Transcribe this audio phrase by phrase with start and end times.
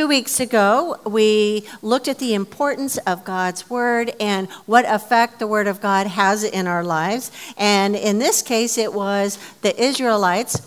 [0.00, 5.46] Two weeks ago, we looked at the importance of God's Word and what effect the
[5.46, 7.30] Word of God has in our lives.
[7.58, 10.66] And in this case, it was the Israelites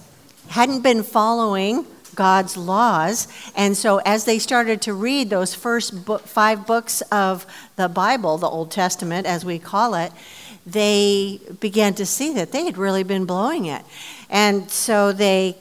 [0.49, 3.27] hadn't been following God's laws.
[3.55, 8.37] And so, as they started to read those first book, five books of the Bible,
[8.37, 10.11] the Old Testament, as we call it,
[10.63, 13.83] they began to see that they had really been blowing it.
[14.29, 15.57] And so they,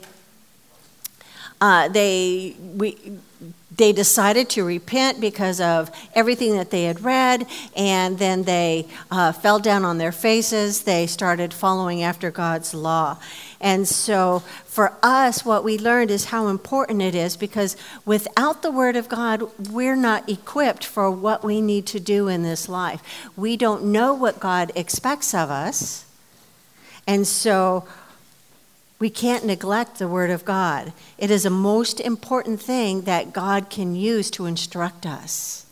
[1.58, 2.98] uh, they, we,
[3.76, 9.32] they decided to repent because of everything that they had read, and then they uh,
[9.32, 10.82] fell down on their faces.
[10.82, 13.18] They started following after God's law.
[13.60, 18.72] And so, for us, what we learned is how important it is because without the
[18.72, 23.00] Word of God, we're not equipped for what we need to do in this life.
[23.36, 26.04] We don't know what God expects of us.
[27.06, 27.86] And so,
[29.02, 30.92] we can't neglect the Word of God.
[31.18, 35.66] It is a most important thing that God can use to instruct us.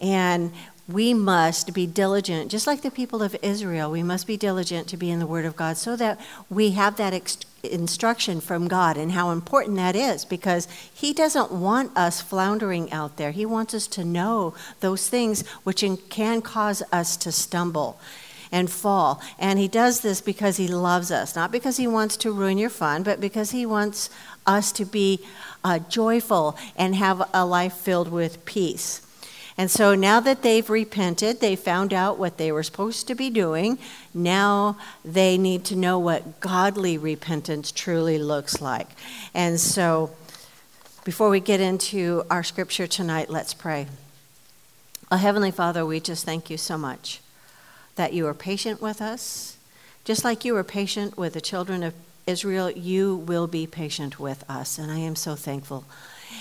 [0.00, 0.52] And
[0.86, 4.96] we must be diligent, just like the people of Israel, we must be diligent to
[4.96, 8.96] be in the Word of God so that we have that ex- instruction from God
[8.96, 13.32] and how important that is because He doesn't want us floundering out there.
[13.32, 17.98] He wants us to know those things which can cause us to stumble
[18.52, 19.20] and fall.
[19.38, 22.70] And he does this because he loves us, not because he wants to ruin your
[22.70, 24.10] fun, but because he wants
[24.46, 25.20] us to be
[25.64, 29.00] uh, joyful and have a life filled with peace.
[29.58, 33.30] And so now that they've repented, they found out what they were supposed to be
[33.30, 33.78] doing.
[34.14, 38.88] Now they need to know what godly repentance truly looks like.
[39.34, 40.10] And so
[41.04, 43.88] before we get into our scripture tonight, let's pray.
[45.10, 47.20] Oh, Heavenly Father, we just thank you so much
[47.96, 49.56] that you are patient with us.
[50.04, 51.94] Just like you were patient with the children of
[52.26, 54.78] Israel, you will be patient with us.
[54.78, 55.84] And I am so thankful.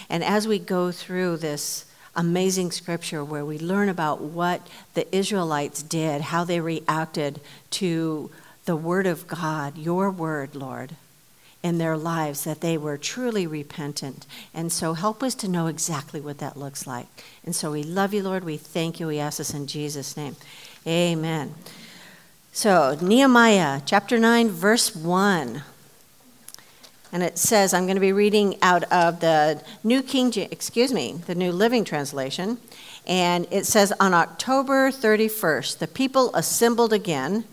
[0.10, 1.86] And as we go through this
[2.16, 7.40] amazing scripture where we learn about what the Israelites did, how they reacted
[7.72, 8.30] to
[8.66, 10.96] the word of God, your word, Lord,
[11.64, 14.26] in their lives, that they were truly repentant.
[14.54, 17.08] And so help us to know exactly what that looks like.
[17.46, 18.44] And so we love you, Lord.
[18.44, 19.08] We thank you.
[19.08, 20.36] We ask this in Jesus' name.
[20.88, 21.54] Amen.
[22.52, 25.62] So, Nehemiah chapter 9, verse 1.
[27.14, 31.22] And it says, I'm going to be reading out of the New King, excuse me,
[31.28, 32.58] the New Living Translation.
[33.06, 37.44] And it says, On October 31st, the people assembled again,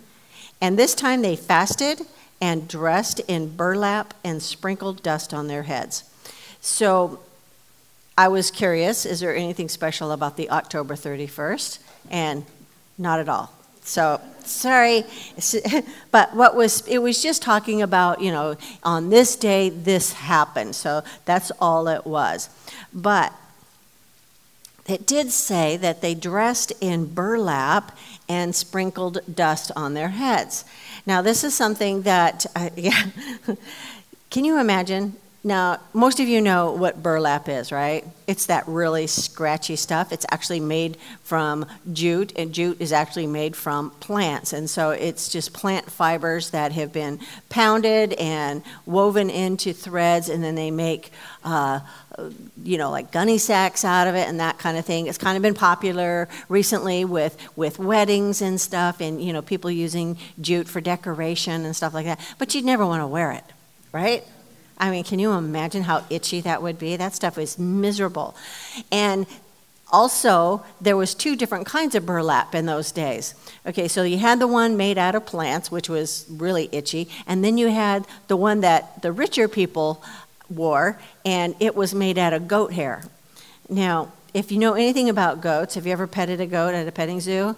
[0.60, 2.00] and this time they fasted
[2.40, 6.04] and dressed in burlap and sprinkled dust on their heads.
[6.62, 7.20] So
[8.16, 11.78] I was curious, is there anything special about the October 31st?
[12.10, 12.46] And
[12.98, 13.52] not at all.
[13.82, 15.04] So sorry,
[16.10, 20.74] but what was it was just talking about you know on this day this happened.
[20.74, 22.50] So that's all it was.
[22.92, 23.32] But
[24.86, 27.96] it did say that they dressed in burlap
[28.28, 30.64] and sprinkled dust on their heads.
[31.06, 33.06] Now this is something that uh, yeah.
[34.30, 38.04] Can you imagine now, most of you know what burlap is, right?
[38.26, 40.12] It's that really scratchy stuff.
[40.12, 44.52] It's actually made from jute, and jute is actually made from plants.
[44.52, 50.42] And so it's just plant fibers that have been pounded and woven into threads, and
[50.42, 51.12] then they make,
[51.44, 51.80] uh,
[52.64, 55.06] you know, like gunny sacks out of it and that kind of thing.
[55.06, 59.70] It's kind of been popular recently with, with weddings and stuff, and, you know, people
[59.70, 62.18] using jute for decoration and stuff like that.
[62.38, 63.44] But you'd never want to wear it,
[63.92, 64.24] right?
[64.78, 66.96] I mean, can you imagine how itchy that would be?
[66.96, 68.36] That stuff was miserable.
[68.92, 69.26] And
[69.90, 73.34] also, there was two different kinds of burlap in those days.
[73.66, 77.42] Okay, so you had the one made out of plants, which was really itchy, and
[77.42, 80.02] then you had the one that the richer people
[80.50, 83.02] wore, and it was made out of goat hair.
[83.68, 86.92] Now, if you know anything about goats, have you ever petted a goat at a
[86.92, 87.56] petting zoo?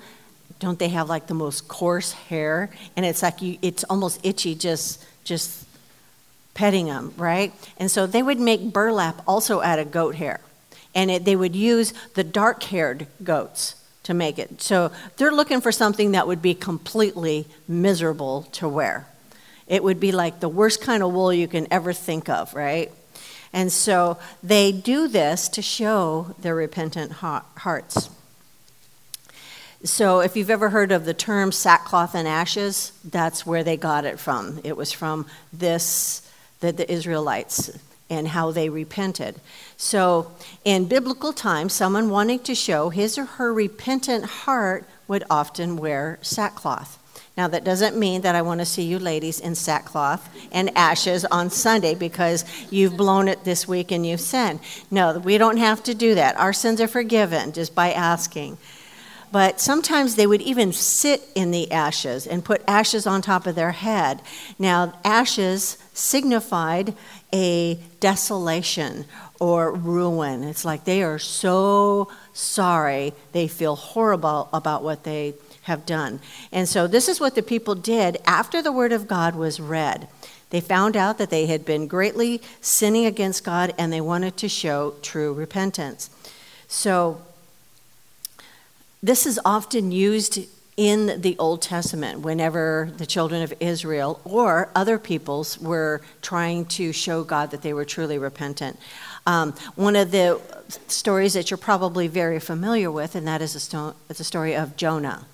[0.60, 2.70] Don't they have like the most coarse hair?
[2.97, 5.66] And it's like you, it's almost itchy just just
[6.60, 7.54] petting them, right?
[7.78, 10.41] And so they would make burlap also out of goat hair.
[10.94, 14.61] And it, they would use the dark haired goats to make it.
[14.61, 19.06] So they're looking for something that would be completely miserable to wear.
[19.69, 22.93] It would be like the worst kind of wool you can ever think of, right?
[23.55, 28.11] And so they do this to show their repentant hearts.
[29.82, 34.05] So, if you've ever heard of the term sackcloth and ashes, that's where they got
[34.05, 34.61] it from.
[34.62, 35.25] It was from
[35.55, 36.30] this
[36.60, 37.70] the, the Israelites
[38.08, 39.36] and how they repented.
[39.76, 40.32] So,
[40.64, 46.18] in biblical times, someone wanting to show his or her repentant heart would often wear
[46.20, 46.98] sackcloth.
[47.36, 51.24] Now, that doesn't mean that I want to see you ladies in sackcloth and ashes
[51.24, 54.60] on Sunday because you've blown it this week and you've sinned.
[54.90, 56.36] No, we don't have to do that.
[56.36, 58.58] Our sins are forgiven just by asking.
[59.32, 63.55] But sometimes they would even sit in the ashes and put ashes on top of
[63.55, 64.23] their head.
[64.59, 66.94] Now, ashes signified
[67.32, 69.05] a desolation
[69.38, 70.43] or ruin.
[70.43, 76.21] It's like they are so sorry, they feel horrible about what they have done.
[76.50, 80.09] And so, this is what the people did after the word of God was read.
[80.50, 84.49] They found out that they had been greatly sinning against God and they wanted to
[84.49, 86.11] show true repentance.
[86.67, 87.21] So,
[89.02, 90.41] this is often used
[90.76, 96.93] in the Old Testament whenever the children of Israel or other peoples were trying to
[96.93, 98.79] show God that they were truly repentant.
[99.26, 100.41] Um, one of the
[100.87, 104.76] stories that you're probably very familiar with, and that is the, sto- the story of
[104.76, 105.26] Jonah.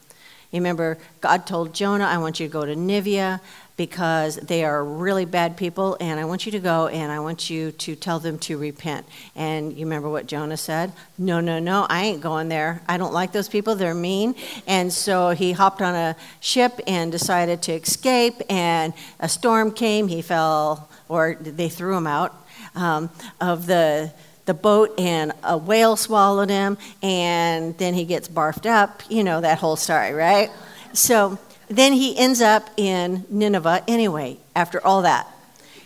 [0.60, 3.40] Remember, God told Jonah, I want you to go to Nineveh
[3.76, 7.50] because they are really bad people, and I want you to go and I want
[7.50, 9.06] you to tell them to repent.
[9.34, 10.92] And you remember what Jonah said?
[11.18, 12.82] No, no, no, I ain't going there.
[12.88, 14.34] I don't like those people, they're mean.
[14.66, 20.08] And so he hopped on a ship and decided to escape, and a storm came.
[20.08, 22.34] He fell, or they threw him out
[22.74, 23.10] um,
[23.40, 24.12] of the
[24.46, 29.40] the boat and a whale swallowed him and then he gets barfed up you know
[29.40, 30.50] that whole story right
[30.92, 31.38] so
[31.68, 35.26] then he ends up in Nineveh anyway, after all that.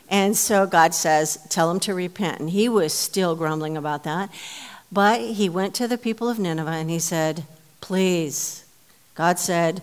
[0.09, 2.41] And so God says, Tell him to repent.
[2.41, 4.31] And he was still grumbling about that.
[4.93, 7.45] But he went to the people of Nineveh and he said,
[7.81, 8.65] Please.
[9.15, 9.83] God said,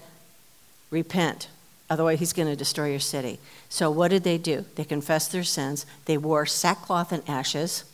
[0.91, 1.47] Repent.
[1.89, 3.39] Otherwise, he's going to destroy your city.
[3.69, 4.65] So, what did they do?
[4.75, 5.85] They confessed their sins.
[6.05, 7.85] They wore sackcloth and ashes.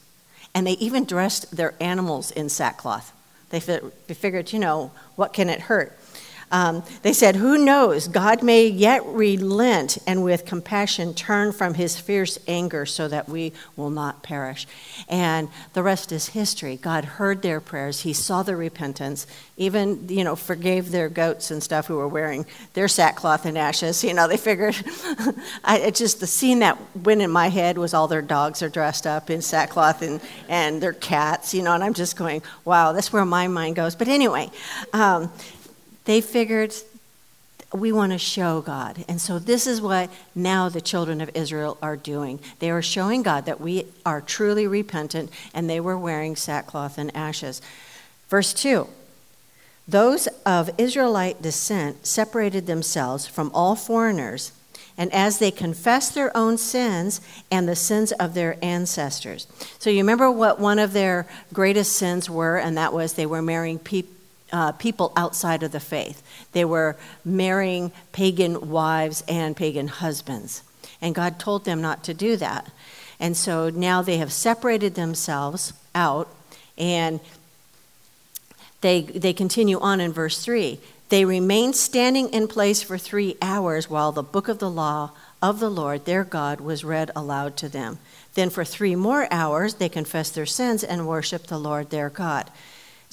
[0.56, 3.12] And they even dressed their animals in sackcloth.
[3.50, 5.98] They figured, you know, what can it hurt?
[6.54, 8.08] Um, they said, Who knows?
[8.08, 13.54] God may yet relent and with compassion turn from his fierce anger so that we
[13.76, 14.68] will not perish.
[15.10, 16.78] And the rest is history.
[16.78, 19.26] God heard their prayers, he saw their repentance,
[19.58, 24.04] even, you know, forgave their goats and stuff who were wearing their sackcloth and ashes.
[24.04, 24.76] You know, they figured,
[25.64, 28.70] I, it just the scene that went in my head was all their dogs are
[28.70, 32.92] dressed up in sackcloth and, and their cats, you know, and I'm just going, wow,
[32.92, 33.96] that's where my mind goes.
[33.96, 34.52] But anyway,
[34.94, 35.32] um,
[36.06, 36.74] they figured
[37.74, 39.04] we want to show God.
[39.08, 42.40] And so this is what now the children of Israel are doing.
[42.60, 47.16] They are showing God that we are truly repentant, and they were wearing sackcloth and
[47.16, 47.62] ashes.
[48.30, 48.88] Verse 2
[49.88, 54.52] Those of Israelite descent separated themselves from all foreigners,
[54.96, 59.48] and as they confessed their own sins and the sins of their ancestors.
[59.80, 63.42] So you remember what one of their greatest sins were, and that was they were
[63.42, 64.14] marrying people
[64.54, 66.24] uh, people outside of the faith.
[66.54, 66.96] They were
[67.26, 70.64] marrying pagan wives and pagan husbands.
[71.02, 72.72] And God told them not to do that.
[73.20, 76.30] And so now they have separated themselves out
[76.78, 77.20] and
[78.82, 80.80] they, they continue on in verse 3.
[81.10, 85.12] They remained standing in place for three hours while the book of the law
[85.42, 88.00] of the Lord their God was read aloud to them.
[88.34, 92.50] Then for three more hours they confessed their sins and worshiped the Lord their God.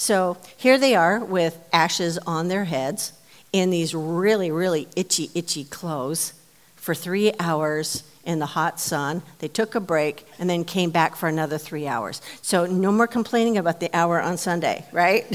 [0.00, 3.12] So here they are with ashes on their heads
[3.52, 6.32] in these really, really itchy, itchy clothes
[6.74, 9.20] for three hours in the hot sun.
[9.40, 12.22] They took a break and then came back for another three hours.
[12.40, 15.26] So no more complaining about the hour on Sunday, right?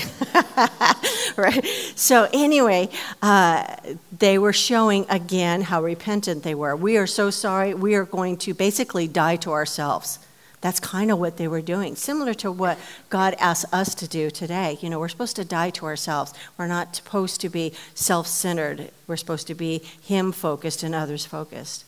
[1.37, 1.63] right.
[1.95, 2.89] So anyway,
[3.21, 3.75] uh,
[4.17, 6.75] they were showing again how repentant they were.
[6.75, 7.75] We are so sorry.
[7.75, 10.17] We are going to basically die to ourselves.
[10.65, 12.79] That's kind of what they were doing, similar to what
[13.11, 14.79] God asks us to do today.
[14.81, 16.33] You know, we're supposed to die to ourselves.
[16.57, 21.23] We're not supposed to be self centered, we're supposed to be Him focused and others
[21.23, 21.85] focused.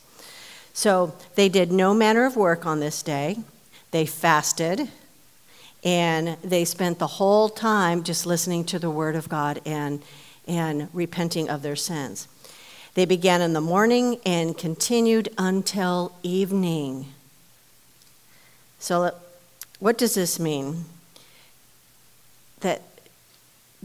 [0.74, 3.38] So they did no manner of work on this day.
[3.90, 4.90] They fasted
[5.84, 10.04] and they spent the whole time just listening to the Word of God and,
[10.48, 12.28] and repenting of their sins.
[12.94, 17.08] They began in the morning and continued until evening.
[18.80, 19.12] So, uh,
[19.80, 20.86] what does this mean?
[22.62, 22.82] That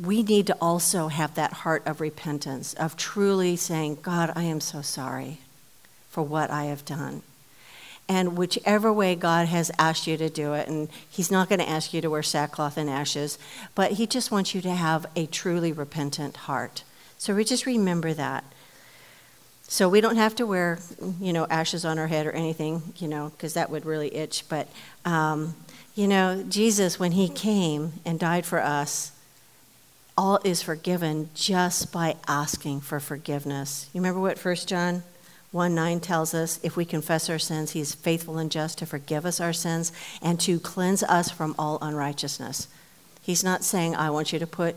[0.00, 4.60] we need to also have that heart of repentance, of truly saying, God, I am
[4.60, 5.38] so sorry
[6.08, 7.22] for what I have done.
[8.08, 11.68] And whichever way God has asked you to do it, and He's not going to
[11.68, 13.38] ask you to wear sackcloth and ashes,
[13.74, 16.84] but He just wants you to have a truly repentant heart.
[17.18, 18.44] So we just remember that.
[19.72, 20.80] So we don't have to wear,
[21.18, 24.44] you know, ashes on our head or anything, you know, because that would really itch.
[24.50, 24.68] But,
[25.06, 25.54] um,
[25.94, 29.12] you know, Jesus, when he came and died for us,
[30.14, 33.88] all is forgiven just by asking for forgiveness.
[33.94, 35.04] You remember what 1 John
[35.52, 36.60] 1 9 tells us?
[36.62, 39.90] If we confess our sins, he is faithful and just to forgive us our sins
[40.20, 42.68] and to cleanse us from all unrighteousness.
[43.22, 44.76] He's not saying, I want you to put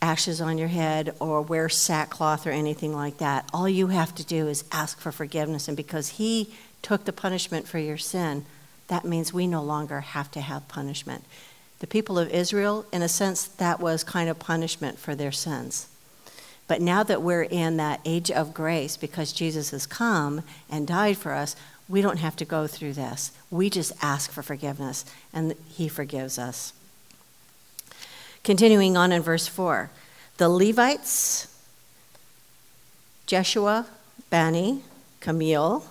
[0.00, 3.48] ashes on your head or wear sackcloth or anything like that.
[3.52, 5.68] All you have to do is ask for forgiveness.
[5.68, 8.44] And because he took the punishment for your sin,
[8.88, 11.24] that means we no longer have to have punishment.
[11.80, 15.88] The people of Israel, in a sense, that was kind of punishment for their sins.
[16.66, 21.16] But now that we're in that age of grace, because Jesus has come and died
[21.16, 21.56] for us,
[21.88, 23.32] we don't have to go through this.
[23.50, 26.74] We just ask for forgiveness, and He forgives us.
[28.48, 29.90] Continuing on in verse 4
[30.38, 31.54] the Levites,
[33.26, 33.84] Jeshua,
[34.30, 34.80] Bani,
[35.20, 35.82] Kadmiel,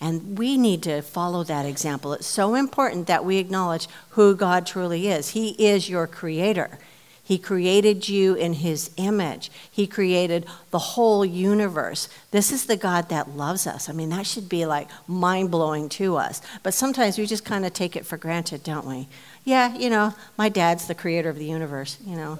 [0.00, 2.12] And we need to follow that example.
[2.12, 5.30] It's so important that we acknowledge who God truly is.
[5.30, 6.78] He is your creator.
[7.26, 9.50] He created you in His image.
[9.68, 12.08] He created the whole universe.
[12.30, 13.88] This is the God that loves us.
[13.88, 16.40] I mean, that should be like mind blowing to us.
[16.62, 19.08] But sometimes we just kind of take it for granted, don't we?
[19.44, 22.38] Yeah, you know, my dad's the creator of the universe, you know.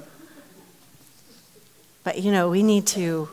[2.04, 3.28] But, you know, we need to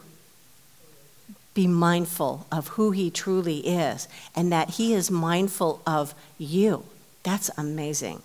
[1.54, 6.86] be mindful of who He truly is and that He is mindful of you.
[7.22, 8.24] That's amazing.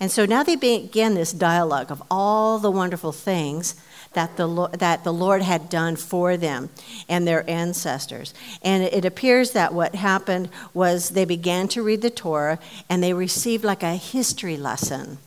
[0.00, 3.74] And so now they begin this dialogue of all the wonderful things
[4.14, 6.70] that the, that the Lord had done for them
[7.08, 8.34] and their ancestors.
[8.62, 13.12] And it appears that what happened was they began to read the Torah and they
[13.12, 15.18] received like a history lesson.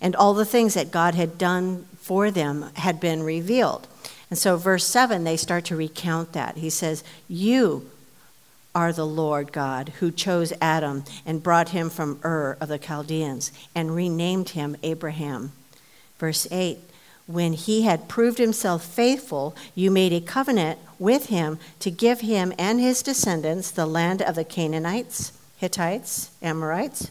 [0.00, 3.86] And all the things that God had done for them had been revealed.
[4.30, 6.56] And so, verse 7, they start to recount that.
[6.56, 7.90] He says, You
[8.74, 13.52] are the Lord God, who chose Adam and brought him from Ur of the Chaldeans
[13.74, 15.52] and renamed him Abraham.
[16.18, 16.78] Verse 8
[17.26, 22.52] When he had proved himself faithful, you made a covenant with him to give him
[22.58, 27.10] and his descendants the land of the Canaanites, Hittites, Amorites,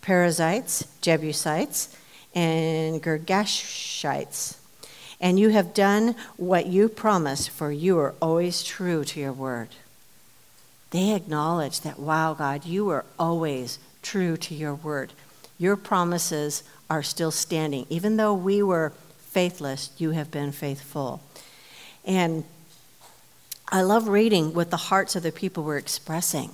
[0.00, 1.96] Perizzites, Jebusites,
[2.34, 4.58] and Girgashites.
[5.20, 9.68] And you have done what you promised, for you are always true to your word
[10.94, 15.12] they acknowledge that, wow, God, you are always true to your word.
[15.58, 17.84] Your promises are still standing.
[17.90, 21.20] Even though we were faithless, you have been faithful.
[22.04, 22.44] And
[23.68, 26.52] I love reading what the hearts of the people were expressing.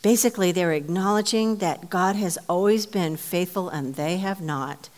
[0.00, 4.88] Basically, they're acknowledging that God has always been faithful and they have not.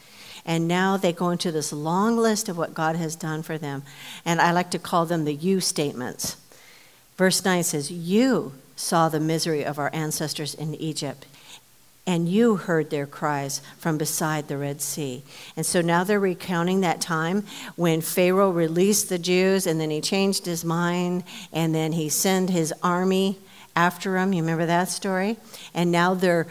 [0.45, 3.83] And now they go into this long list of what God has done for them.
[4.27, 6.37] And I like to call them the you statements.
[7.17, 11.27] Verse 9 says, You saw the misery of our ancestors in Egypt,
[12.07, 15.23] and you heard their cries from beside the Red Sea.
[15.57, 17.45] And so now they're recounting that time
[17.75, 22.51] when Pharaoh released the Jews, and then he changed his mind, and then he sent
[22.51, 23.39] his army
[23.75, 24.33] after them.
[24.33, 25.37] You remember that story?
[25.75, 26.47] And now they're,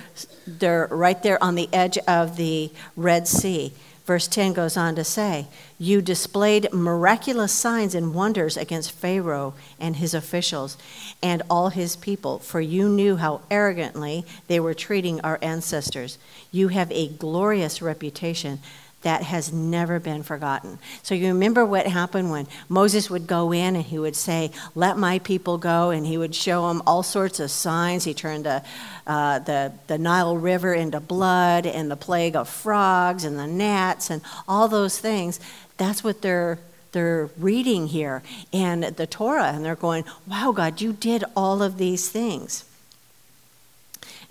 [0.45, 3.73] they're right there on the edge of the Red Sea.
[4.05, 5.47] Verse 10 goes on to say,
[5.79, 10.77] You displayed miraculous signs and wonders against Pharaoh and his officials
[11.23, 16.19] and all his people, for you knew how arrogantly they were treating our ancestors.
[16.51, 18.59] You have a glorious reputation
[19.05, 20.79] that has never been forgotten.
[21.03, 24.97] So you remember what happened when Moses would go in and he would say, Let
[24.97, 28.03] my people go, and he would show them all sorts of signs.
[28.03, 28.63] He turned the,
[29.05, 34.09] uh, the, the Nile River into blood, and the plague of frogs, and the gnats,
[34.09, 35.39] and all those things.
[35.77, 36.57] That's what they're
[36.91, 41.77] they're reading here and the Torah, and they're going, Wow, God, you did all of
[41.77, 42.65] these things.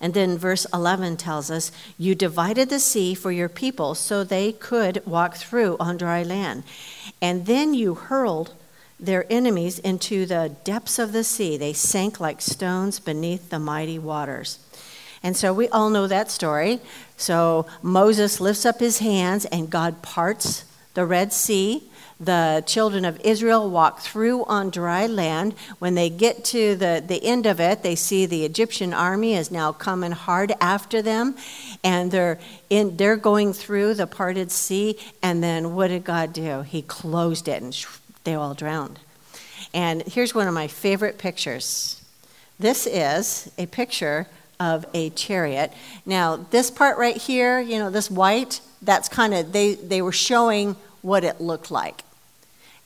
[0.04, 4.52] And then verse 11 tells us, You divided the sea for your people so they
[4.52, 6.64] could walk through on dry land.
[7.22, 8.52] And then you hurled
[9.00, 11.56] their enemies into the depths of the sea.
[11.56, 14.58] They sank like stones beneath the mighty waters.
[15.22, 16.80] And so we all know that story.
[17.16, 21.82] So Moses lifts up his hands and God parts the Red Sea
[22.20, 25.54] the children of Israel walk through on dry land.
[25.78, 29.50] When they get to the, the end of it, they see the Egyptian army is
[29.50, 31.36] now coming hard after them,
[31.82, 32.38] and they're,
[32.70, 34.98] in, they're going through the parted sea.
[35.22, 36.62] And then what did God do?
[36.62, 37.76] He closed it, and
[38.22, 39.00] they all drowned.
[39.72, 42.00] And here's one of my favorite pictures.
[42.60, 44.28] This is a picture
[44.60, 45.72] of a chariot.
[46.06, 50.12] Now, this part right here, you know, this white, that's kind of, they, they were
[50.12, 52.02] showing what it looked like.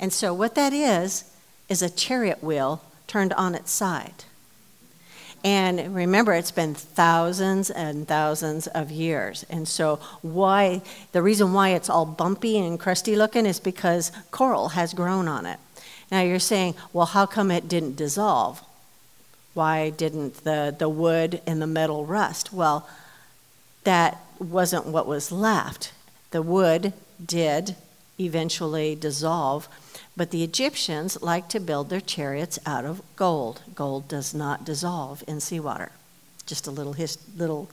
[0.01, 1.25] And so, what that is,
[1.69, 4.25] is a chariot wheel turned on its side.
[5.45, 9.45] And remember, it's been thousands and thousands of years.
[9.49, 10.83] And so, why
[11.13, 15.47] the reason why it's all bumpy and crusty looking is because coral has grown on
[15.47, 15.61] it.
[16.11, 18.63] Now, you're saying, well, how come it didn't dissolve?
[19.55, 22.53] Why didn't the, the wood and the metal rust?
[22.53, 22.89] Well,
[23.85, 25.93] that wasn't what was left.
[26.31, 26.93] The wood
[27.25, 27.77] did
[28.19, 29.69] eventually dissolve.
[30.17, 33.63] But the Egyptians liked to build their chariots out of gold.
[33.75, 35.93] Gold does not dissolve in seawater.
[36.47, 37.71] Just a little, his, little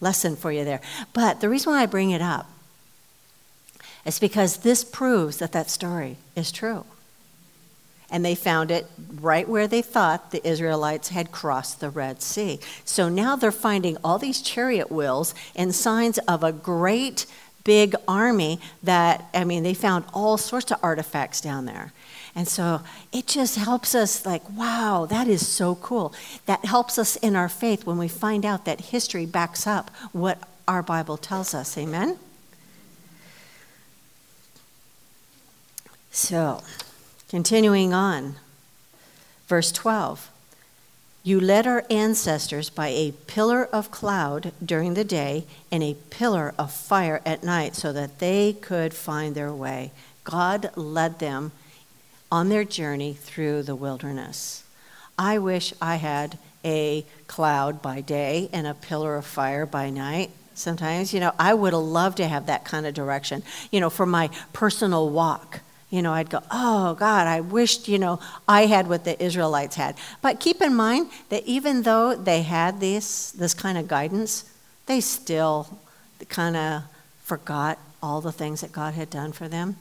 [0.00, 0.80] lesson for you there.
[1.12, 2.50] But the reason why I bring it up
[4.04, 6.84] is because this proves that that story is true.
[8.10, 8.86] And they found it
[9.20, 12.60] right where they thought the Israelites had crossed the Red Sea.
[12.84, 17.26] So now they're finding all these chariot wheels and signs of a great
[17.64, 21.92] big army that, I mean, they found all sorts of artifacts down there.
[22.36, 26.12] And so it just helps us, like, wow, that is so cool.
[26.46, 30.38] That helps us in our faith when we find out that history backs up what
[30.66, 31.78] our Bible tells us.
[31.78, 32.18] Amen?
[36.10, 36.62] So,
[37.28, 38.36] continuing on,
[39.46, 40.30] verse 12.
[41.26, 46.52] You led our ancestors by a pillar of cloud during the day and a pillar
[46.58, 49.92] of fire at night so that they could find their way.
[50.24, 51.52] God led them
[52.30, 54.64] on their journey through the wilderness.
[55.18, 60.30] I wish I had a cloud by day and a pillar of fire by night.
[60.52, 63.88] Sometimes, you know, I would have loved to have that kind of direction, you know,
[63.88, 65.60] for my personal walk
[65.94, 69.76] you know, I'd go, oh, God, I wished, you know, I had what the Israelites
[69.76, 69.96] had.
[70.20, 74.44] But keep in mind that even though they had this, this kind of guidance,
[74.86, 75.78] they still
[76.28, 76.82] kind of
[77.22, 79.76] forgot all the things that God had done for them.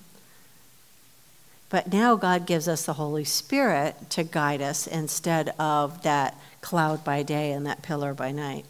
[1.69, 7.03] But now God gives us the Holy Spirit to guide us instead of that cloud
[7.03, 8.65] by day and that pillar by night.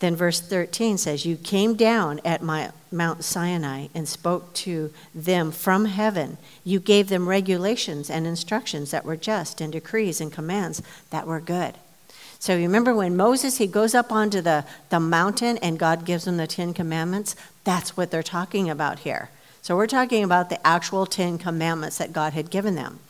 [0.00, 5.52] Then verse 13 says, You came down at my Mount Sinai and spoke to them
[5.52, 6.38] from heaven.
[6.64, 11.40] You gave them regulations and instructions that were just, and decrees and commands that were
[11.40, 11.74] good.
[12.38, 16.26] So you remember when Moses he goes up onto the, the mountain and God gives
[16.26, 17.36] him the Ten Commandments?
[17.64, 19.28] That's what they're talking about here.
[19.60, 23.00] So we're talking about the actual Ten Commandments that God had given them.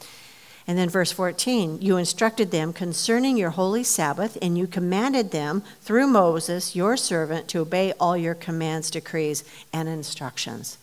[0.71, 5.65] And then verse 14, you instructed them concerning your holy Sabbath, and you commanded them
[5.81, 10.79] through Moses, your servant, to obey all your commands, decrees, and instructions.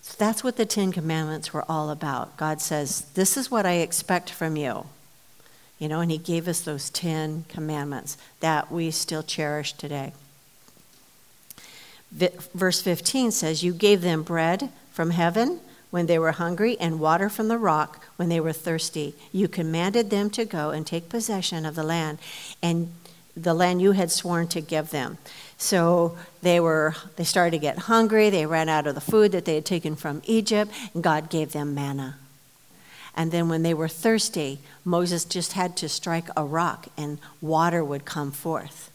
[0.00, 2.38] So that's what the Ten Commandments were all about.
[2.38, 4.86] God says, This is what I expect from you.
[5.78, 10.14] You know, and He gave us those Ten Commandments that we still cherish today.
[12.10, 17.28] Verse 15 says, You gave them bread from heaven when they were hungry, and water
[17.28, 19.14] from the rock when they were thirsty.
[19.32, 22.18] You commanded them to go and take possession of the land,
[22.62, 22.92] and
[23.36, 25.18] the land you had sworn to give them.
[25.58, 29.44] So they were they started to get hungry, they ran out of the food that
[29.44, 32.16] they had taken from Egypt, and God gave them manna.
[33.14, 37.82] And then when they were thirsty, Moses just had to strike a rock and water
[37.82, 38.90] would come forth.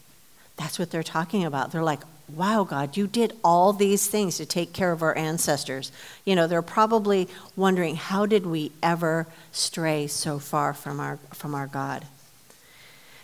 [0.56, 1.72] That's what they're talking about.
[1.72, 2.02] They're like,
[2.36, 5.92] wow, God, you did all these things to take care of our ancestors.
[6.24, 11.54] You know, they're probably wondering, how did we ever stray so far from our, from
[11.54, 12.06] our God?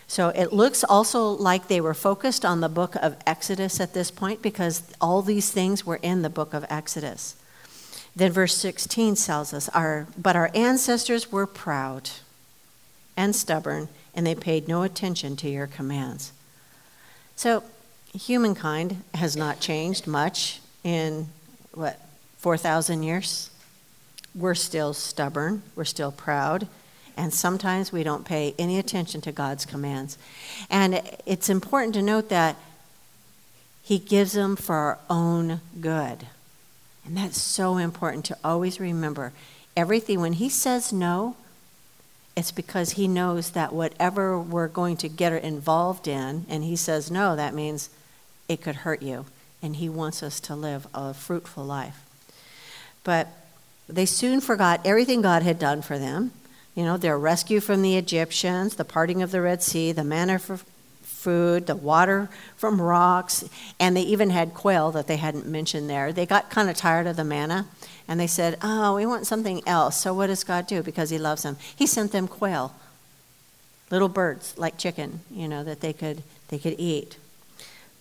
[0.07, 4.09] So it looks also like they were focused on the book of Exodus at this
[4.09, 7.35] point because all these things were in the book of Exodus.
[8.15, 12.09] Then verse 16 tells us, our, But our ancestors were proud
[13.15, 16.33] and stubborn, and they paid no attention to your commands.
[17.35, 17.63] So
[18.13, 21.27] humankind has not changed much in,
[21.73, 21.99] what,
[22.37, 23.49] 4,000 years?
[24.35, 26.67] We're still stubborn, we're still proud,
[27.17, 30.17] and sometimes we don't pay any attention to God's commands.
[30.69, 32.55] And it's important to note that
[33.81, 36.27] He gives them for our own good.
[37.05, 39.33] And that's so important to always remember.
[39.75, 41.35] Everything, when He says no,
[42.39, 47.11] it's because He knows that whatever we're going to get involved in, and He says
[47.11, 47.89] no, that means
[48.47, 49.25] it could hurt you.
[49.61, 52.03] And He wants us to live a fruitful life.
[53.03, 53.27] But
[53.87, 56.31] they soon forgot everything God had done for them.
[56.75, 60.39] You know, their rescue from the Egyptians, the parting of the Red Sea, the manna
[60.39, 60.59] for
[61.01, 63.43] food, the water from rocks,
[63.79, 66.13] and they even had quail that they hadn't mentioned there.
[66.13, 67.67] They got kind of tired of the manna
[68.09, 69.95] and they said, Oh, we want something else.
[69.95, 70.81] So what does God do?
[70.81, 71.57] Because He loves them.
[71.75, 72.73] He sent them quail,
[73.91, 77.17] little birds like chicken, you know, that they could, they could eat.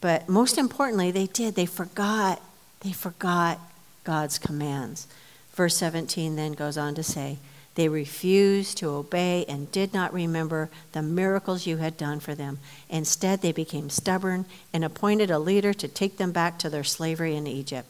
[0.00, 1.54] But most importantly, they did.
[1.54, 2.40] They forgot.
[2.80, 3.60] They forgot
[4.04, 5.06] God's commands.
[5.52, 7.36] Verse 17 then goes on to say,
[7.74, 12.60] They refused to obey and did not remember the miracles you had done for them.
[12.88, 17.36] Instead, they became stubborn and appointed a leader to take them back to their slavery
[17.36, 17.86] in Egypt.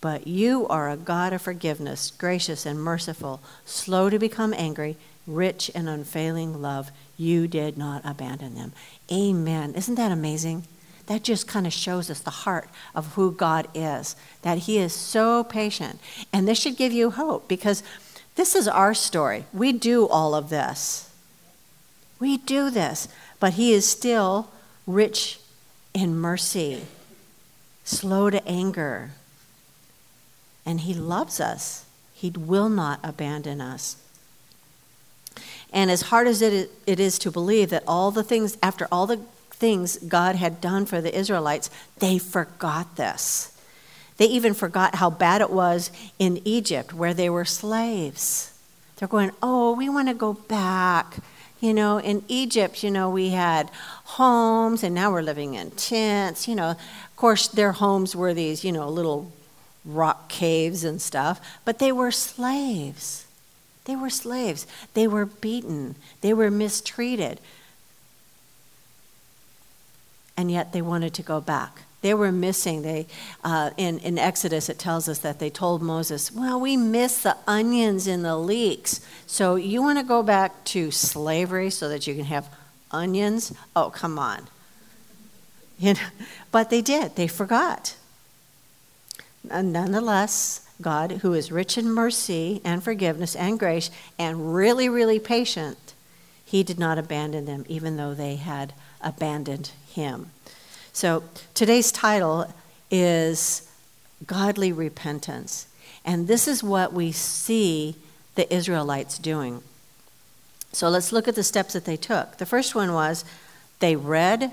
[0.00, 5.68] But you are a God of forgiveness, gracious and merciful, slow to become angry, rich
[5.70, 6.90] in unfailing love.
[7.16, 8.72] You did not abandon them.
[9.10, 9.74] Amen.
[9.74, 10.64] Isn't that amazing?
[11.08, 14.92] that just kind of shows us the heart of who God is, that He is
[14.92, 15.98] so patient.
[16.32, 17.82] And this should give you hope because
[18.36, 19.46] this is our story.
[19.52, 21.10] We do all of this.
[22.20, 23.08] We do this,
[23.40, 24.50] but He is still
[24.86, 25.40] rich
[25.94, 26.84] in mercy,
[27.84, 29.12] slow to anger,
[30.68, 31.86] and He loves us.
[32.12, 33.96] He will not abandon us.
[35.72, 39.20] And as hard as it is to believe that all the things, after all the
[39.50, 43.56] things God had done for the Israelites, they forgot this.
[44.18, 48.52] They even forgot how bad it was in Egypt where they were slaves.
[48.96, 51.16] They're going, oh, we want to go back.
[51.60, 53.70] You know, in Egypt, you know, we had
[54.04, 56.46] homes and now we're living in tents.
[56.46, 59.32] You know, of course, their homes were these, you know, little
[59.88, 63.26] rock caves and stuff, but they were slaves.
[63.86, 64.66] They were slaves.
[64.94, 65.96] They were beaten.
[66.20, 67.40] They were mistreated
[70.38, 71.82] and yet they wanted to go back.
[72.00, 72.82] They were missing.
[72.82, 73.08] They,
[73.42, 77.36] uh, in, in Exodus, it tells us that they told Moses, Well, we miss the
[77.48, 79.00] onions in the leeks.
[79.26, 82.48] So you want to go back to slavery so that you can have
[82.92, 83.52] onions?
[83.76, 84.46] Oh, come on.
[85.80, 86.00] You know,
[86.50, 87.94] but they did, they forgot.
[89.50, 95.94] Nonetheless, God, who is rich in mercy and forgiveness and grace and really, really patient,
[96.44, 100.30] he did not abandon them, even though they had abandoned him.
[100.92, 102.52] So today's title
[102.90, 103.70] is
[104.26, 105.66] Godly Repentance.
[106.04, 107.96] And this is what we see
[108.34, 109.62] the Israelites doing.
[110.72, 112.38] So let's look at the steps that they took.
[112.38, 113.24] The first one was
[113.80, 114.52] they read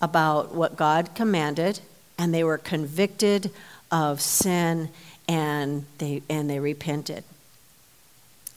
[0.00, 1.80] about what God commanded
[2.18, 3.50] and they were convicted
[3.90, 4.90] of sin
[5.28, 7.24] and they and they repented.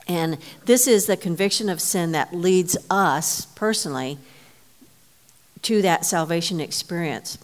[0.08, 4.18] And this is the conviction of sin that leads us personally
[5.62, 7.38] to that salvation experience.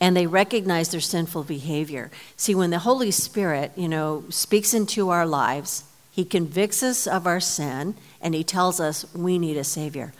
[0.00, 2.10] And they recognize their sinful behavior.
[2.36, 7.26] See, when the Holy Spirit, you know, speaks into our lives, he convicts us of
[7.26, 10.12] our sin and he tells us we need a Savior.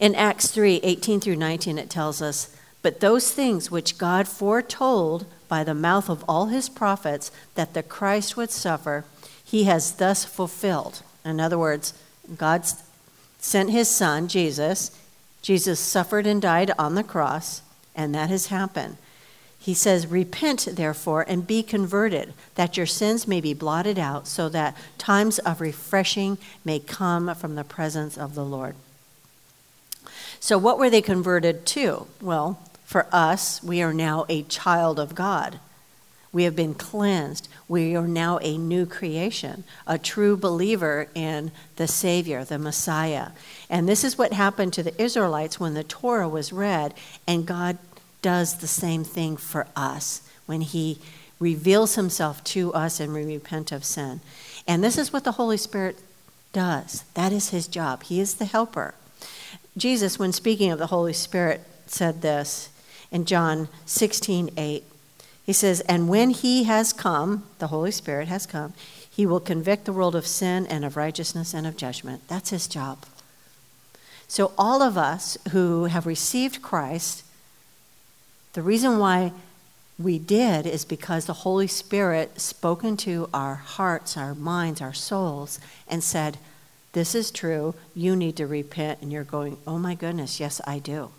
[0.00, 5.26] In Acts 3 18 through 19, it tells us, But those things which God foretold
[5.46, 9.04] by the mouth of all his prophets that the Christ would suffer,
[9.44, 11.02] he has thus fulfilled.
[11.22, 11.92] In other words,
[12.38, 12.64] God
[13.38, 14.90] sent his son, Jesus.
[15.42, 17.60] Jesus suffered and died on the cross,
[17.94, 18.96] and that has happened.
[19.58, 24.48] He says, Repent, therefore, and be converted, that your sins may be blotted out, so
[24.48, 28.76] that times of refreshing may come from the presence of the Lord.
[30.40, 32.06] So, what were they converted to?
[32.20, 35.60] Well, for us, we are now a child of God.
[36.32, 37.48] We have been cleansed.
[37.68, 43.28] We are now a new creation, a true believer in the Savior, the Messiah.
[43.68, 46.94] And this is what happened to the Israelites when the Torah was read,
[47.26, 47.78] and God
[48.22, 50.98] does the same thing for us when He
[51.38, 54.20] reveals Himself to us and we repent of sin.
[54.66, 55.98] And this is what the Holy Spirit
[56.52, 57.04] does.
[57.14, 58.04] That is His job.
[58.04, 58.94] He is the helper.
[59.80, 62.68] Jesus, when speaking of the Holy Spirit, said this
[63.10, 64.84] in John 16 8.
[65.44, 68.74] He says, And when he has come, the Holy Spirit has come,
[69.10, 72.28] he will convict the world of sin and of righteousness and of judgment.
[72.28, 73.06] That's his job.
[74.28, 77.24] So, all of us who have received Christ,
[78.52, 79.32] the reason why
[79.98, 85.58] we did is because the Holy Spirit spoke into our hearts, our minds, our souls,
[85.88, 86.36] and said,
[86.92, 87.74] This is true.
[87.94, 89.00] You need to repent.
[89.00, 91.10] And you're going, Oh my goodness, yes, I do.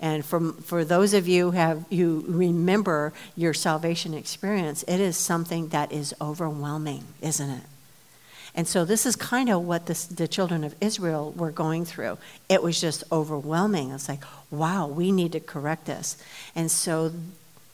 [0.00, 5.16] And for, for those of you who have you remember your salvation experience, it is
[5.16, 7.62] something that is overwhelming, isn't it?
[8.54, 12.18] And so this is kind of what this, the children of Israel were going through.
[12.48, 13.92] It was just overwhelming.
[13.92, 16.22] It's like, wow, we need to correct this.
[16.54, 17.12] And so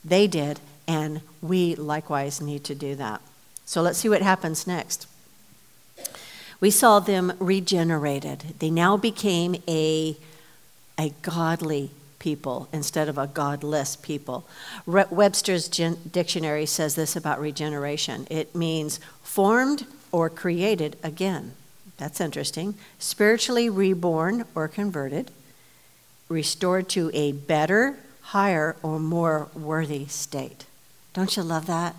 [0.05, 3.23] they did, and we likewise need to do that.
[3.65, 5.09] So let's see what happens next.
[6.61, 8.55] We saw them regenerated.
[8.59, 10.17] They now became a,
[10.99, 14.45] a godly people instead of a godless people.
[14.87, 21.53] Re- Webster's gen- dictionary says this about regeneration it means formed or created again.
[21.97, 22.75] That's interesting.
[22.99, 25.31] Spiritually reborn or converted,
[26.29, 30.67] restored to a better, higher, or more worthy state.
[31.13, 31.95] Don't you love that?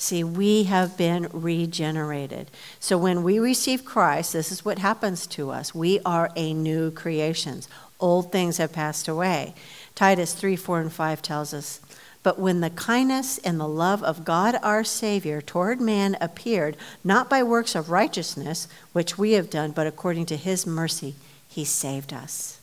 [0.00, 2.52] See, we have been regenerated.
[2.78, 5.74] So when we receive Christ, this is what happens to us.
[5.74, 7.62] We are a new creation.
[7.98, 9.54] Old things have passed away.
[9.96, 11.80] Titus 3 4 and 5 tells us,
[12.22, 17.28] But when the kindness and the love of God our Savior toward man appeared, not
[17.28, 21.16] by works of righteousness, which we have done, but according to his mercy,
[21.48, 22.60] he saved us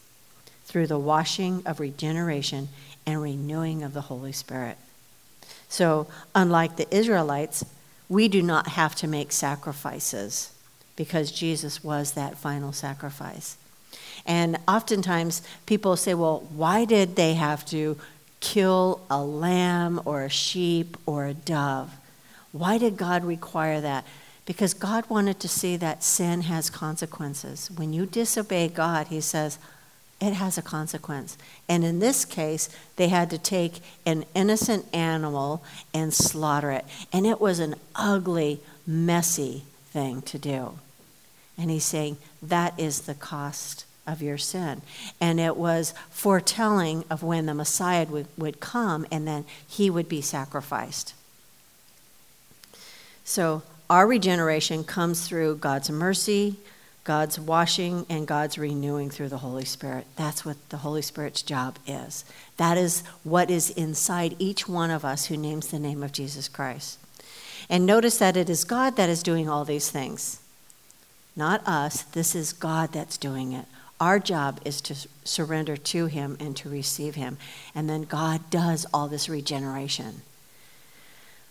[0.63, 2.69] through the washing of regeneration
[3.05, 4.77] and renewing of the Holy Spirit.
[5.75, 7.65] So, unlike the Israelites,
[8.07, 10.53] we do not have to make sacrifices
[10.95, 13.57] because Jesus was that final sacrifice.
[14.25, 17.97] And oftentimes people say, well, why did they have to
[18.39, 21.91] kill a lamb or a sheep or a dove?
[22.53, 24.05] Why did God require that?
[24.45, 27.69] Because God wanted to see that sin has consequences.
[27.69, 29.59] When you disobey God, He says,
[30.21, 31.37] it has a consequence.
[31.67, 36.85] And in this case, they had to take an innocent animal and slaughter it.
[37.11, 40.79] And it was an ugly, messy thing to do.
[41.57, 44.81] And he's saying that is the cost of your sin.
[45.19, 50.07] And it was foretelling of when the Messiah would, would come and then he would
[50.07, 51.13] be sacrificed.
[53.23, 56.57] So our regeneration comes through God's mercy,
[57.05, 60.07] God's washing, and God's renewing through the Holy Spirit.
[60.15, 62.25] That's what the Holy Spirit's job is.
[62.57, 66.47] That is what is inside each one of us who names the name of Jesus
[66.47, 66.97] Christ.
[67.69, 70.39] And notice that it is God that is doing all these things,
[71.35, 72.01] not us.
[72.01, 73.65] This is God that's doing it.
[73.99, 77.37] Our job is to surrender to Him and to receive Him.
[77.75, 80.23] And then God does all this regeneration.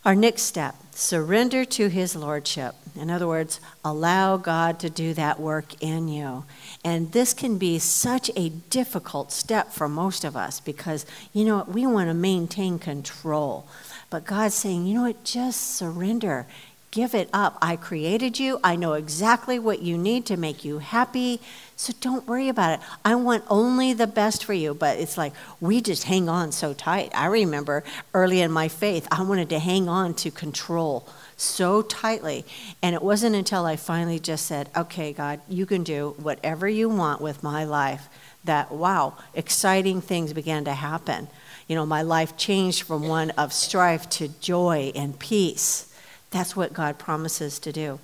[0.04, 2.74] Our next step surrender to His Lordship.
[2.94, 6.44] In other words, allow God to do that work in you.
[6.84, 11.64] And this can be such a difficult step for most of us because, you know,
[11.66, 13.66] we want to maintain control.
[14.10, 16.46] But God's saying, you know what, just surrender.
[16.94, 17.58] Give it up.
[17.60, 18.60] I created you.
[18.62, 21.40] I know exactly what you need to make you happy.
[21.74, 22.86] So don't worry about it.
[23.04, 24.74] I want only the best for you.
[24.74, 27.10] But it's like we just hang on so tight.
[27.12, 27.82] I remember
[28.14, 32.44] early in my faith, I wanted to hang on to control so tightly.
[32.80, 36.88] And it wasn't until I finally just said, okay, God, you can do whatever you
[36.88, 38.08] want with my life
[38.44, 41.26] that, wow, exciting things began to happen.
[41.66, 45.90] You know, my life changed from one of strife to joy and peace.
[46.34, 48.00] That's what God promises to do.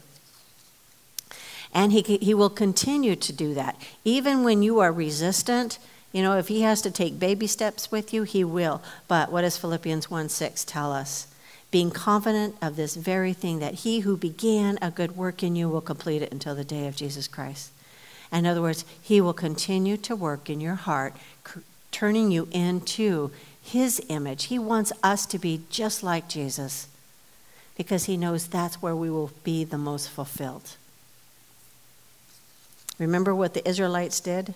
[1.74, 3.74] And he, he will continue to do that.
[4.04, 5.80] Even when you are resistant,
[6.12, 8.82] you know, if he has to take baby steps with you, he will.
[9.08, 11.26] But what does Philippians 1 6 tell us?
[11.72, 15.68] Being confident of this very thing, that he who began a good work in you
[15.68, 17.72] will complete it until the day of Jesus Christ.
[18.30, 21.14] In other words, he will continue to work in your heart,
[21.90, 24.44] turning you into his image.
[24.44, 26.86] He wants us to be just like Jesus
[27.80, 30.76] because he knows that's where we will be the most fulfilled.
[32.98, 34.52] Remember what the Israelites did?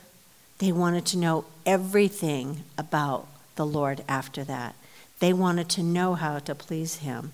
[0.59, 4.75] They wanted to know everything about the Lord after that.
[5.21, 7.33] They wanted to know how to please Him.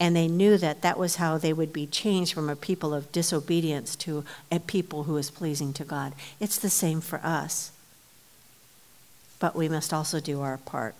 [0.00, 3.12] And they knew that that was how they would be changed from a people of
[3.12, 6.12] disobedience to a people who is pleasing to God.
[6.40, 7.70] It's the same for us.
[9.38, 10.96] But we must also do our part.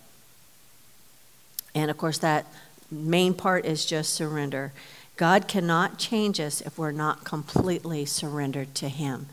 [1.75, 2.47] And of course, that
[2.91, 4.73] main part is just surrender.
[5.17, 9.27] God cannot change us if we're not completely surrendered to Him.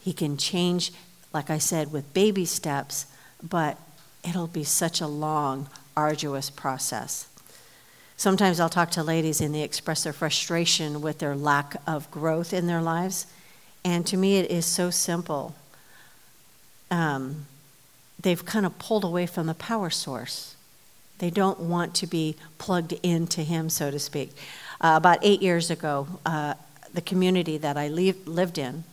[0.00, 0.92] He can change,
[1.32, 3.06] like I said, with baby steps,
[3.42, 3.78] but
[4.26, 7.28] it'll be such a long, arduous process.
[8.16, 12.52] Sometimes I'll talk to ladies and they express their frustration with their lack of growth
[12.52, 13.26] in their lives.
[13.84, 15.54] And to me, it is so simple.
[16.90, 17.46] Um,
[18.20, 20.54] they've kind of pulled away from the power source.
[21.20, 24.30] They don't want to be plugged into Him, so to speak.
[24.80, 26.54] Uh, about eight years ago, uh,
[26.92, 28.84] the community that I lived in,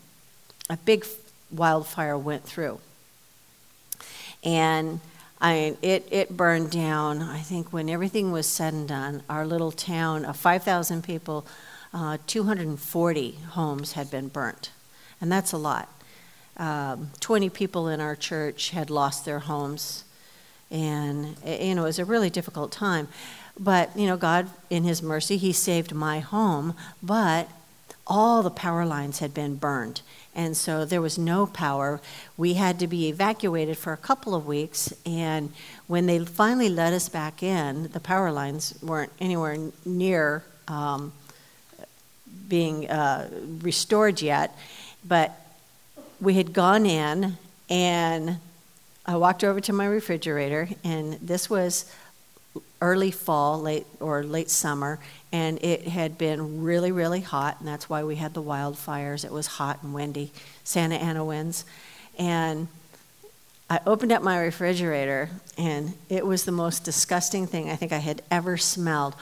[0.70, 1.06] a big
[1.50, 2.80] wildfire went through.
[4.44, 5.00] And
[5.40, 9.24] I it, it burned down, I think, when everything was said and done.
[9.30, 11.46] Our little town of 5,000 people,
[11.94, 14.72] uh, 240 homes had been burnt.
[15.22, 15.90] And that's a lot.
[16.58, 20.04] Um, 20 people in our church had lost their homes.
[20.70, 23.08] And, you know, it was a really difficult time.
[23.60, 26.76] But, you know, God, in His mercy, He saved my home.
[27.02, 27.50] But
[28.06, 30.02] all the power lines had been burned
[30.38, 32.00] and so there was no power.
[32.38, 35.52] We had to be evacuated for a couple of weeks, and
[35.88, 41.12] when they finally let us back in, the power lines weren't anywhere near um,
[42.48, 43.30] being uh,
[43.62, 44.56] restored yet,
[45.04, 45.36] but
[46.22, 47.36] we had gone in,
[47.68, 48.38] and
[49.10, 51.90] I walked over to my refrigerator, and this was
[52.82, 55.00] early fall, late or late summer,
[55.32, 59.24] and it had been really, really hot, and that's why we had the wildfires.
[59.24, 60.34] It was hot and windy,
[60.66, 61.64] Santa Ana winds.
[62.20, 62.68] And
[63.70, 68.00] I opened up my refrigerator, and it was the most disgusting thing I think I
[68.00, 69.16] had ever smelled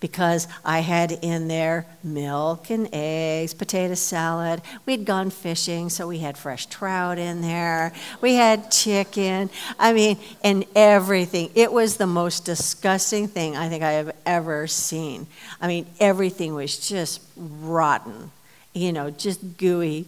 [0.00, 4.62] because I had in there milk and eggs, potato salad.
[4.86, 7.92] We'd gone fishing, so we had fresh trout in there.
[8.20, 9.50] We had chicken.
[9.78, 11.50] I mean, and everything.
[11.54, 15.26] It was the most disgusting thing I think I have ever seen.
[15.60, 18.30] I mean, everything was just rotten,
[18.74, 20.06] you know, just gooey,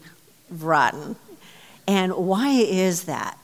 [0.51, 1.17] rotten.
[1.89, 3.37] And why is that?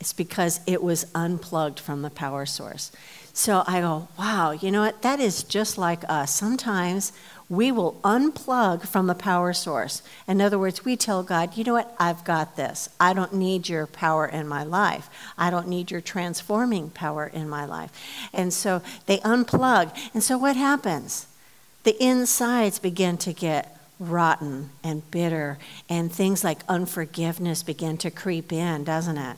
[0.00, 2.90] It's because it was unplugged from the power source.
[3.36, 5.02] So I go, wow, you know what?
[5.02, 6.32] That is just like us.
[6.32, 7.12] Sometimes
[7.48, 10.02] we will unplug from the power source.
[10.28, 11.94] In other words, we tell God, you know what?
[11.98, 12.88] I've got this.
[13.00, 15.10] I don't need your power in my life.
[15.36, 17.90] I don't need your transforming power in my life.
[18.32, 19.92] And so they unplug.
[20.14, 21.26] And so what happens?
[21.82, 28.52] The insides begin to get rotten and bitter, and things like unforgiveness begin to creep
[28.52, 29.36] in, doesn't it?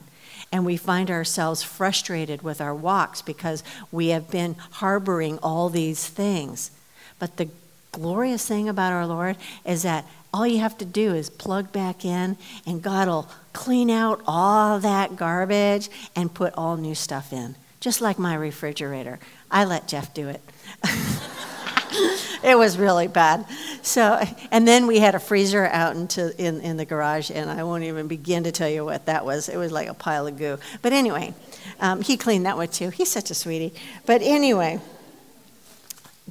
[0.51, 6.07] And we find ourselves frustrated with our walks because we have been harboring all these
[6.07, 6.71] things.
[7.19, 7.49] But the
[7.91, 12.05] glorious thing about our Lord is that all you have to do is plug back
[12.05, 17.55] in, and God will clean out all that garbage and put all new stuff in,
[17.79, 19.19] just like my refrigerator.
[19.49, 20.41] I let Jeff do it.
[22.43, 23.45] it was really bad.
[23.81, 24.19] So,
[24.51, 27.83] and then we had a freezer out into in, in the garage, and I won't
[27.83, 29.49] even begin to tell you what that was.
[29.49, 30.57] It was like a pile of goo.
[30.81, 31.33] But anyway,
[31.79, 32.89] um, he cleaned that one too.
[32.89, 33.73] He's such a sweetie.
[34.05, 34.79] But anyway,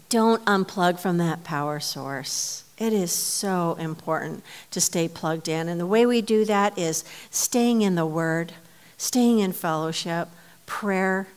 [0.08, 2.64] don't unplug from that power source.
[2.78, 5.68] It is so important to stay plugged in.
[5.68, 8.52] And the way we do that is staying in the Word,
[8.98, 10.28] staying in fellowship,
[10.66, 11.28] prayer,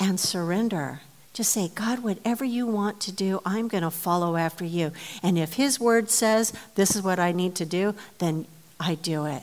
[0.00, 1.00] and surrender.
[1.36, 4.92] Just say, God, whatever you want to do, I'm going to follow after you.
[5.22, 8.46] And if His word says this is what I need to do, then
[8.80, 9.42] I do it.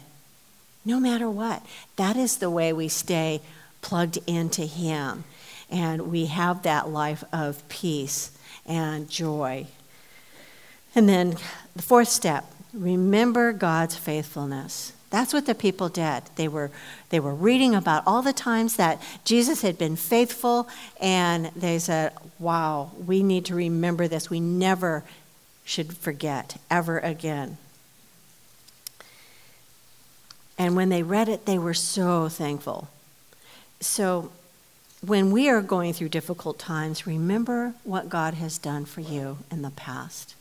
[0.84, 1.64] No matter what.
[1.98, 3.42] That is the way we stay
[3.84, 5.24] plugged into Him.
[5.70, 8.32] And we have that life of peace
[8.66, 9.68] and joy.
[10.96, 11.36] And then
[11.76, 14.94] the fourth step remember God's faithfulness.
[15.14, 16.24] That's what the people did.
[16.38, 16.72] They were,
[17.10, 20.68] they were reading about all the times that Jesus had been faithful,
[21.00, 24.32] and they said, Wow, we need to remember this.
[24.32, 25.04] We never
[25.66, 27.58] should forget ever again.
[30.58, 32.88] And when they read it, they were so thankful.
[33.82, 34.32] So,
[35.06, 39.62] when we are going through difficult times, remember what God has done for you in
[39.62, 40.34] the past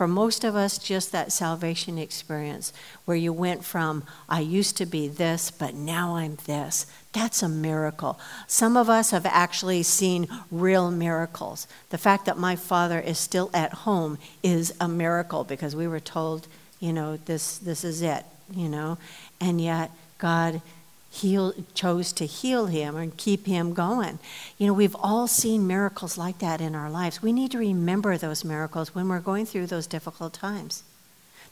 [0.00, 2.72] for most of us, just that salvation experience
[3.04, 6.86] where you went from, I used to be this, but now I'm this.
[7.12, 8.18] That's a miracle.
[8.46, 11.68] Some of us have actually seen real miracles.
[11.90, 16.00] The fact that my father is still at home is a miracle because we were
[16.00, 16.48] told,
[16.78, 18.96] you know, this, this is it, you know,
[19.38, 20.62] and yet God
[21.10, 24.18] heal, chose to heal him and keep him going.
[24.56, 27.22] You know, we've all seen miracles like that in our lives.
[27.22, 30.84] We need to remember those miracles when we're going through those difficult times.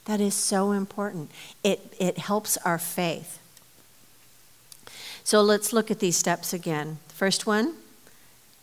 [0.05, 1.29] That is so important.
[1.63, 3.39] It, it helps our faith.
[5.23, 6.97] So let's look at these steps again.
[7.09, 7.75] First one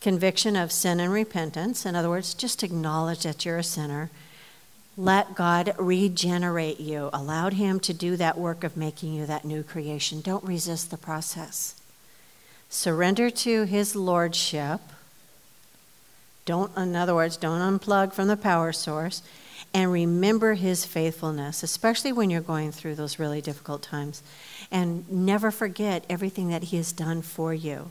[0.00, 1.84] conviction of sin and repentance.
[1.84, 4.10] In other words, just acknowledge that you're a sinner.
[4.96, 7.10] Let God regenerate you.
[7.12, 10.22] Allow Him to do that work of making you that new creation.
[10.22, 11.80] Don't resist the process.
[12.70, 14.80] Surrender to His Lordship.
[16.46, 19.22] Don't, in other words, don't unplug from the power source.
[19.74, 24.22] And remember His faithfulness, especially when you're going through those really difficult times.
[24.70, 27.90] And never forget everything that He has done for you.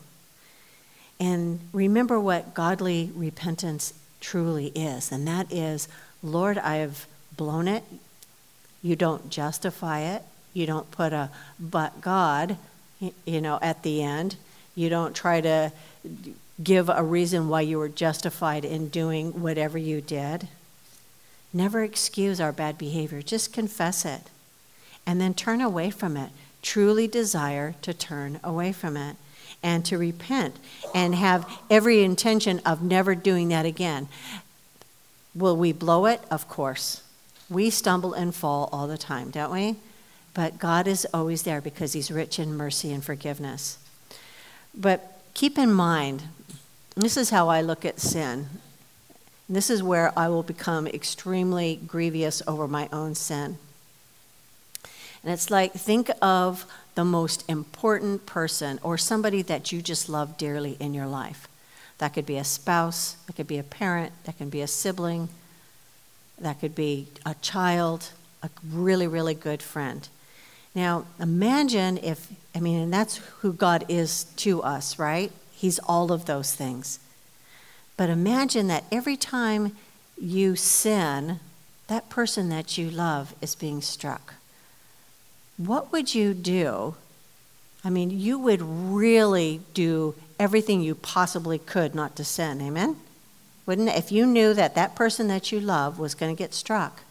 [1.19, 5.87] And remember what godly repentance truly is, and that is
[6.25, 7.05] Lord, I have
[7.37, 7.83] blown it.
[8.81, 10.23] You don't justify it.
[10.53, 12.57] You don't put a but God,
[13.25, 14.35] you know, at the end.
[14.75, 15.71] You don't try to
[16.63, 20.47] give a reason why you were justified in doing whatever you did.
[21.53, 23.21] Never excuse our bad behavior.
[23.21, 24.21] Just confess it.
[25.05, 26.31] And then turn away from it.
[26.61, 29.15] Truly desire to turn away from it
[29.61, 30.55] and to repent
[30.93, 34.07] and have every intention of never doing that again.
[35.35, 36.21] Will we blow it?
[36.31, 37.03] Of course.
[37.49, 39.75] We stumble and fall all the time, don't we?
[40.33, 43.77] But God is always there because He's rich in mercy and forgiveness.
[44.73, 46.23] But keep in mind,
[46.95, 48.47] this is how I look at sin.
[49.47, 53.57] This is where I will become extremely grievous over my own sin.
[55.23, 56.65] And it's like, think of
[56.95, 61.47] the most important person or somebody that you just love dearly in your life.
[61.97, 65.29] That could be a spouse, that could be a parent, that can be a sibling,
[66.37, 68.09] that could be a child,
[68.43, 70.07] a really, really good friend.
[70.73, 75.31] Now, imagine if, I mean, and that's who God is to us, right?
[75.53, 76.99] He's all of those things.
[77.95, 79.77] But imagine that every time
[80.19, 81.39] you sin,
[81.87, 84.33] that person that you love is being struck.
[85.57, 86.95] What would you do?
[87.85, 92.61] I mean, you would really do everything you possibly could not to sin.
[92.61, 92.97] Amen?
[93.65, 93.89] Wouldn't?
[93.89, 97.01] If you knew that that person that you love was going to get struck,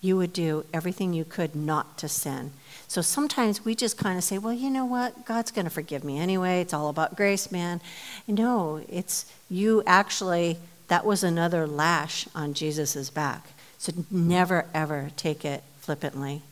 [0.00, 2.52] you would do everything you could not to sin.
[2.88, 5.24] So sometimes we just kind of say, well, you know what?
[5.24, 6.60] God's going to forgive me anyway.
[6.60, 7.80] It's all about grace, man.
[8.26, 13.52] No, it's you actually, that was another lash on Jesus' back.
[13.78, 16.42] So never, ever take it flippantly.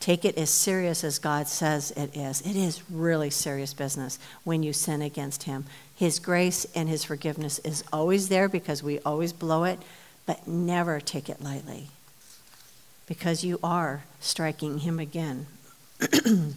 [0.00, 2.40] Take it as serious as God says it is.
[2.40, 5.66] It is really serious business when you sin against Him.
[5.94, 9.78] His grace and His forgiveness is always there because we always blow it,
[10.24, 11.88] but never take it lightly
[13.06, 15.46] because you are striking Him again.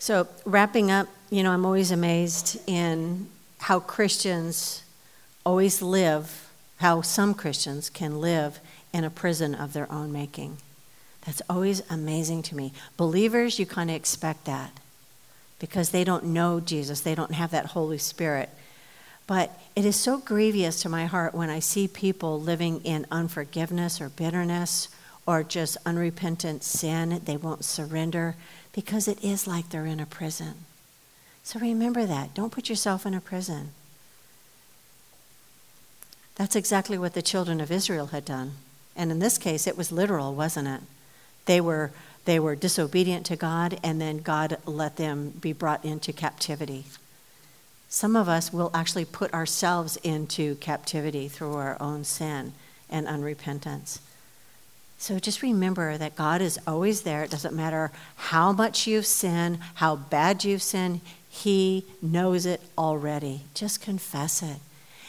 [0.00, 3.28] so, wrapping up, you know, I'm always amazed in
[3.58, 4.82] how Christians
[5.46, 8.58] always live, how some Christians can live
[8.92, 10.56] in a prison of their own making.
[11.26, 12.72] That's always amazing to me.
[12.96, 14.72] Believers, you kind of expect that
[15.58, 18.48] because they don't know Jesus, they don't have that Holy Spirit.
[19.26, 24.00] But it is so grievous to my heart when I see people living in unforgiveness
[24.00, 24.88] or bitterness
[25.26, 27.20] or just unrepentant sin.
[27.24, 28.34] They won't surrender
[28.72, 30.54] because it is like they're in a prison.
[31.44, 32.34] So remember that.
[32.34, 33.70] Don't put yourself in a prison.
[36.34, 38.52] That's exactly what the children of Israel had done.
[38.96, 40.80] And in this case, it was literal, wasn't it?
[41.46, 41.92] They were,
[42.24, 46.84] they were disobedient to God, and then God let them be brought into captivity.
[47.88, 52.52] Some of us will actually put ourselves into captivity through our own sin
[52.88, 53.98] and unrepentance.
[54.96, 57.24] So just remember that God is always there.
[57.24, 63.44] It doesn't matter how much you've sinned, how bad you've sinned, He knows it already.
[63.54, 64.58] Just confess it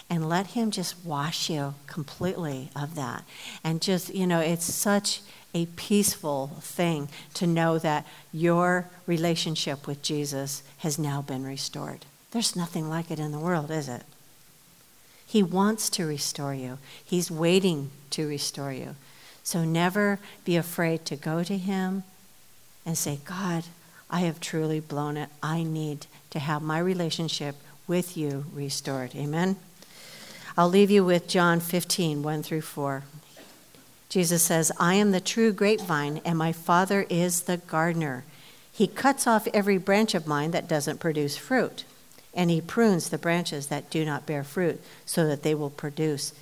[0.10, 3.26] and let Him just wash you completely of that.
[3.64, 5.22] And just, you know, it's such
[5.54, 12.06] a peaceful thing to know that your relationship with Jesus has now been restored.
[12.32, 14.04] There's nothing like it in the world, is it?
[15.26, 18.96] He wants to restore you, He's waiting to restore you.
[19.44, 22.04] So never be afraid to go to Him
[22.86, 23.66] and say, God,
[24.10, 25.30] I have truly blown it.
[25.42, 27.56] I need to have my relationship
[27.88, 29.16] with you restored.
[29.16, 29.56] Amen.
[30.58, 33.04] I'll leave you with John 15, 1 through 4.
[34.12, 38.26] Jesus says, I am the true grapevine, and my Father is the gardener.
[38.70, 41.86] He cuts off every branch of mine that doesn't produce fruit,
[42.34, 46.34] and he prunes the branches that do not bear fruit, so that they will produce,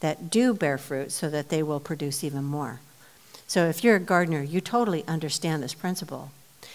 [0.00, 2.80] that do bear fruit, so that they will produce even more.
[3.46, 6.32] So if you're a gardener, you totally understand this principle.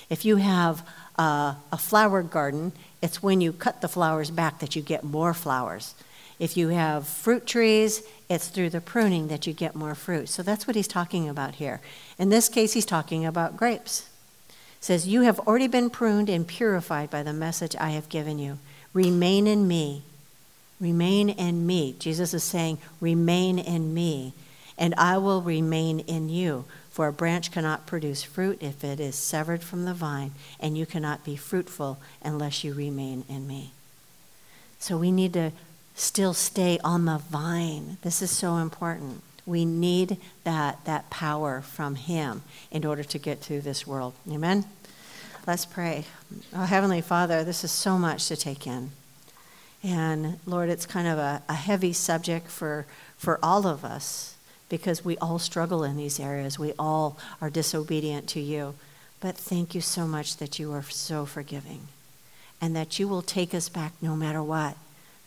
[0.09, 0.81] If you have
[1.19, 5.35] a, a flower garden, it's when you cut the flowers back that you get more
[5.35, 5.93] flowers.
[6.41, 10.27] If you have fruit trees, it's through the pruning that you get more fruit.
[10.27, 11.81] So that's what he's talking about here.
[12.17, 14.09] In this case, he's talking about grapes.
[14.79, 18.57] Says, You have already been pruned and purified by the message I have given you.
[18.91, 20.01] Remain in me.
[20.79, 21.93] Remain in me.
[21.99, 24.33] Jesus is saying, Remain in me,
[24.79, 26.65] and I will remain in you.
[26.89, 30.87] For a branch cannot produce fruit if it is severed from the vine, and you
[30.87, 33.73] cannot be fruitful unless you remain in me.
[34.79, 35.51] So we need to
[35.95, 37.97] still stay on the vine.
[38.01, 39.21] This is so important.
[39.45, 44.13] We need that, that power from Him in order to get through this world.
[44.29, 44.65] Amen?
[45.47, 46.05] Let's pray.
[46.53, 48.91] Oh, Heavenly Father, this is so much to take in.
[49.83, 52.85] And Lord, it's kind of a, a heavy subject for,
[53.17, 54.35] for all of us
[54.69, 56.59] because we all struggle in these areas.
[56.59, 58.75] We all are disobedient to you.
[59.19, 61.87] But thank you so much that you are so forgiving
[62.61, 64.77] and that you will take us back no matter what.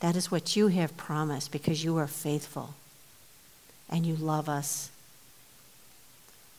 [0.04, 2.74] That is what you have promised because you are faithful
[3.88, 4.90] and you love us.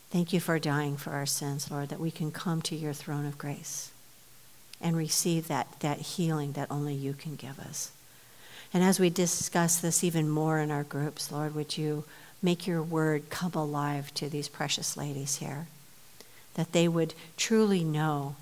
[0.09, 3.23] Thank you for dying for our sins, Lord, that we can come to your throne
[3.23, 3.91] of grace
[4.81, 7.91] and receive that, that healing that only you can give us.
[8.73, 12.03] And as we discuss this even more in our groups, Lord, would you
[12.41, 15.67] make your word come alive to these precious ladies here.
[16.55, 18.37] That they would truly know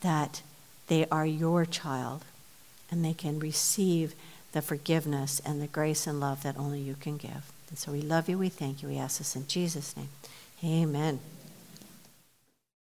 [0.00, 0.42] that
[0.86, 2.24] they are your child
[2.88, 4.14] and they can receive
[4.52, 7.52] the forgiveness and the grace and love that only you can give.
[7.68, 10.08] And so we love you, we thank you, we ask this in Jesus' name.
[10.64, 11.20] Amen.